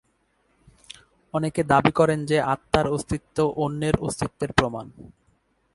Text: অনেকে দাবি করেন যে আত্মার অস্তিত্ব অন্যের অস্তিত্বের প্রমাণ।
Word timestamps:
অনেকে 1.33 1.61
দাবি 1.63 1.91
করেন 1.91 2.19
যে 2.25 2.37
আত্মার 2.41 2.85
অস্তিত্ব 2.87 3.37
অন্যের 3.55 3.95
অস্তিত্বের 3.97 4.51
প্রমাণ। 4.53 4.85